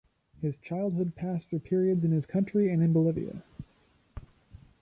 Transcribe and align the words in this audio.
His 0.41 0.57
childhood 0.57 1.13
passed 1.13 1.51
through 1.51 1.59
periods 1.59 2.03
in 2.03 2.09
his 2.11 2.25
country 2.25 2.71
and 2.73 2.81
in 2.81 2.91
Bolivia. 2.91 3.43